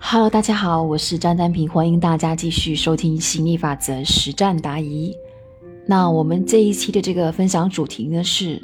[0.00, 5.14] Hello，大家好，我是张丹平，欢迎大家继续收听心理法则实战答疑。
[5.86, 8.62] 那我们这一期的这个分享主题呢是：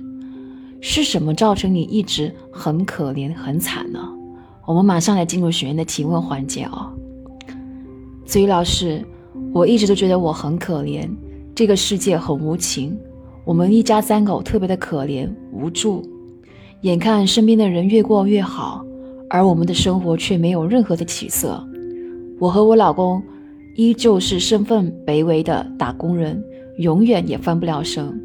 [0.80, 4.00] 是什么造成你一直很可怜、很惨呢？
[4.64, 6.90] 我们马上来进入学员的提问环节哦。
[8.24, 9.04] 子瑜老师，
[9.52, 11.10] 我一直都觉得我很可怜，
[11.54, 12.96] 这个世界很无情，
[13.44, 16.02] 我们一家三口特别的可怜无助，
[16.82, 18.82] 眼看身边的人越过越好。
[19.30, 21.62] 而我们的生活却没有任何的起色。
[22.38, 23.22] 我和我老公
[23.76, 26.42] 依旧是身份卑微的打工人，
[26.78, 28.20] 永远也翻不了身。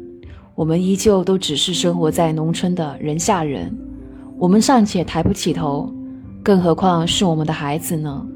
[0.54, 3.74] 我们依旧都只是生活在农村的人下人，
[4.38, 5.90] 我们尚且抬不起头，
[6.42, 8.26] 更何况是我们的孩子呢？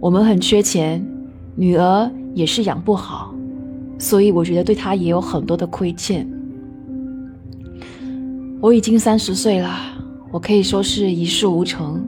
[0.00, 1.04] 我们很缺钱，
[1.54, 3.34] 女儿也是养不好，
[3.98, 6.26] 所以我觉得对她也有很多的亏欠。
[8.60, 9.91] 我已经三十岁了。
[10.32, 12.02] 我可以说是一事无成，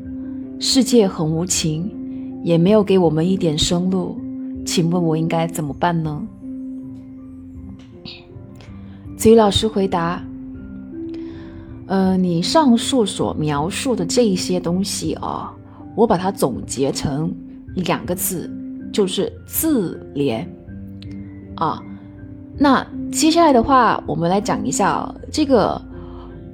[0.58, 1.92] 世界很无情，
[2.42, 4.18] 也没有给我们一点生路，
[4.64, 6.26] 请问我应该怎么办呢？
[9.18, 10.24] 子瑜老师回答：
[11.86, 15.52] 呃，你上述所描述的这一些东西啊，
[15.94, 17.30] 我把它总结成
[17.76, 18.50] 两个字，
[18.90, 20.42] 就是自怜
[21.56, 21.78] 啊。
[22.56, 25.78] 那接下来的话，我们来讲一下这个。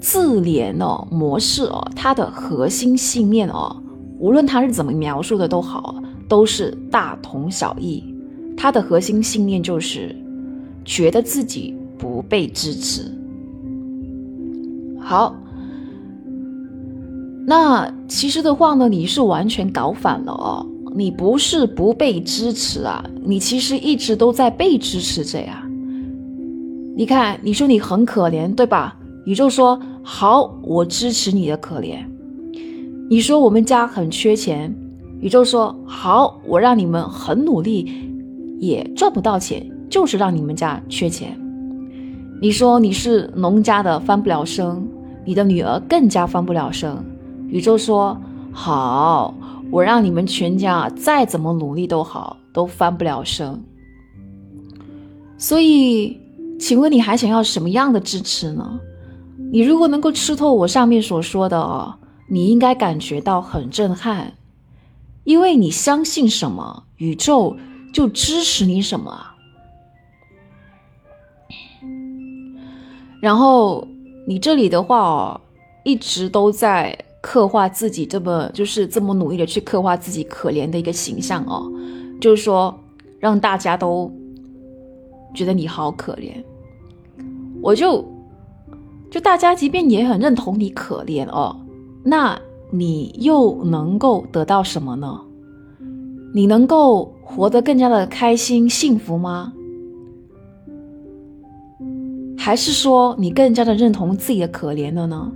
[0.00, 3.76] 自怜哦模式哦，它的核心信念哦，
[4.18, 5.94] 无论它是怎么描述的都好，
[6.26, 8.02] 都是大同小异。
[8.56, 10.16] 它的核心信念就是
[10.84, 13.10] 觉得自己不被支持。
[14.98, 15.34] 好，
[17.46, 25.62] 那其实的话呢，你是完全搞反了哦，你不是不被支持啊，你其实一直都在被支持着呀。
[26.96, 28.96] 你看，你说你很可怜，对吧？
[29.26, 29.78] 宇宙说。
[30.02, 32.04] 好，我支持你的可怜。
[33.08, 34.74] 你说我们家很缺钱，
[35.20, 37.92] 宇宙说好，我让你们很努力
[38.58, 41.38] 也赚不到钱，就是让你们家缺钱。
[42.40, 44.88] 你说你是农家的翻不了身，
[45.24, 46.96] 你的女儿更加翻不了身。
[47.48, 48.16] 宇宙说
[48.52, 49.34] 好，
[49.70, 53.62] 我让你们全家再怎么努力都好，都翻不了身。
[55.36, 56.16] 所以，
[56.58, 58.80] 请问你还想要什么样的支持呢？
[59.52, 61.96] 你如果能够吃透我上面所说的哦，
[62.28, 64.34] 你应该感觉到很震撼，
[65.24, 67.56] 因为你相信什么，宇宙
[67.92, 69.26] 就支持你什么。
[73.20, 73.86] 然后
[74.26, 75.40] 你这里的话哦，
[75.84, 81.70] 一直都在刻画自己这么就是这么努力的去刻画自己可怜的一个形象哦，
[82.20, 82.72] 就是说
[83.18, 84.10] 让大家都
[85.34, 86.32] 觉得你好可怜，
[87.60, 88.08] 我就。
[89.10, 91.56] 就大家即便也很认同你可怜哦，
[92.04, 92.40] 那
[92.70, 95.20] 你又能够得到什么呢？
[96.32, 99.52] 你能够活得更加的开心幸福吗？
[102.38, 105.32] 还是说你更加的认同自己的可怜了呢？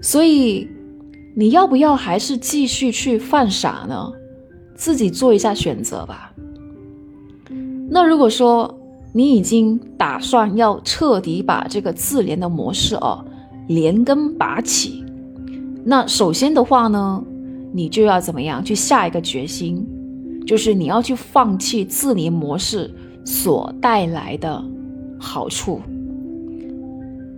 [0.00, 0.66] 所以
[1.36, 4.10] 你要不要还是继续去犯傻呢？
[4.74, 6.32] 自己做一下选择吧。
[7.90, 8.79] 那如果说，
[9.12, 13.24] 你已经打算要彻底把这个自怜的模式哦
[13.66, 15.04] 连根拔起，
[15.84, 17.22] 那首先的话呢，
[17.72, 19.86] 你就要怎么样去下一个决心，
[20.46, 22.88] 就是你要去放弃自怜模式
[23.24, 24.62] 所带来的
[25.18, 25.80] 好处。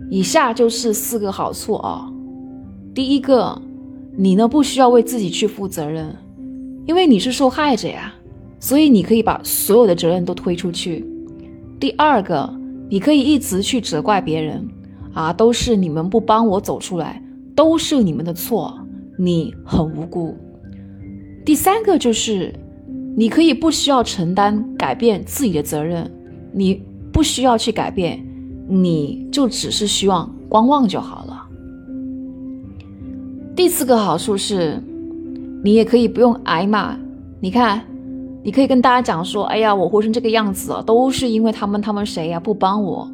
[0.09, 2.07] 以下就是四个好处啊。
[2.93, 3.59] 第一个，
[4.15, 6.15] 你呢不需要为自己去负责任，
[6.85, 8.13] 因为你是受害者呀，
[8.59, 11.03] 所以你可以把所有的责任都推出去。
[11.83, 12.49] 第二个，
[12.87, 14.65] 你可以一直去责怪别人，
[15.11, 17.21] 啊，都是你们不帮我走出来，
[17.53, 18.73] 都是你们的错，
[19.19, 20.33] 你很无辜。
[21.43, 22.53] 第三个就是，
[23.17, 26.09] 你可以不需要承担改变自己的责任，
[26.53, 28.25] 你不需要去改变，
[28.69, 31.45] 你就只是希望观望就好了。
[33.57, 34.81] 第四个好处是，
[35.61, 36.97] 你也可以不用挨骂，
[37.41, 37.81] 你看。
[38.43, 43.09] 你可以跟大家讲说，哎呀，我活成这个样子啊，都是因为他们，他们谁呀不帮我，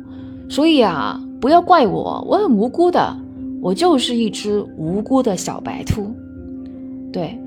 [0.50, 3.16] 所以啊，不要怪我，我很无辜的，
[3.62, 6.12] 我就是一只无辜的小白兔。
[7.14, 7.40] 对，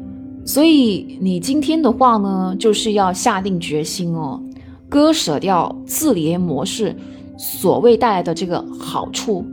[0.44, 4.40] 所以你今天的话呢，就是要下定决心哦，
[4.88, 6.94] 割舍掉自怜模式
[7.36, 9.44] 所谓带来的这个好处。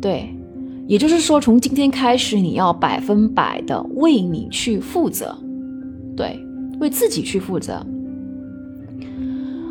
[0.00, 0.32] 对，
[0.86, 5.36] 也就是说，从今天开始，你要百分百的为你去负责。
[6.16, 6.38] 对。
[6.80, 7.86] 为自己去负责。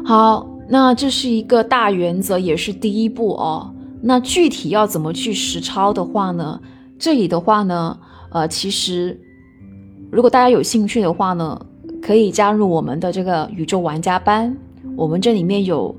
[0.06, 3.74] 好，那这是一个大原则，也是第一步哦。
[4.02, 6.60] 那具体要怎么去实操的话呢？
[6.98, 7.98] 这里的话呢，
[8.32, 9.20] 呃，其实
[10.10, 11.60] 如果大家有兴趣的话呢，
[12.02, 14.56] 可以加入我们的这个宇宙玩家班，
[14.96, 15.96] 我们这里面有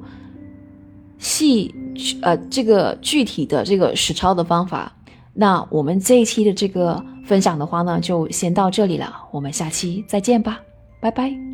[1.19, 1.75] 细
[2.23, 4.93] 呃这个具体的这个实操的方法。
[5.33, 10.61] 那我们这一期的这个分享的话呢，就先到这里了，我们下期再见吧，
[11.01, 11.50] 拜拜。